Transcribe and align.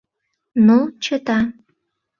Но 0.65 0.77
чыта. 1.03 1.39